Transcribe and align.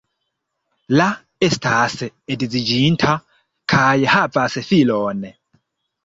La 0.99 1.03
estas 1.47 1.95
edziĝinta 2.35 3.11
kaj 3.73 3.91
havas 4.13 4.57
filon. 4.71 5.21